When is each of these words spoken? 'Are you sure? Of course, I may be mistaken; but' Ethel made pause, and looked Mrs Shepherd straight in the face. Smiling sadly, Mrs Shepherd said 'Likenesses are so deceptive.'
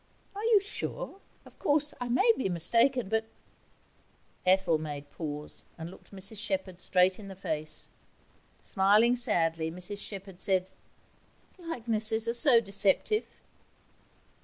'Are 0.35 0.43
you 0.43 0.59
sure? 0.59 1.19
Of 1.45 1.59
course, 1.59 1.93
I 2.01 2.09
may 2.09 2.33
be 2.35 2.49
mistaken; 2.49 3.07
but' 3.07 3.25
Ethel 4.47 4.79
made 4.79 5.11
pause, 5.11 5.61
and 5.77 5.91
looked 5.91 6.09
Mrs 6.11 6.37
Shepherd 6.39 6.81
straight 6.81 7.19
in 7.19 7.27
the 7.27 7.35
face. 7.35 7.91
Smiling 8.63 9.15
sadly, 9.15 9.69
Mrs 9.69 9.99
Shepherd 9.99 10.41
said 10.41 10.71
'Likenesses 11.59 12.27
are 12.27 12.33
so 12.33 12.59
deceptive.' 12.59 13.27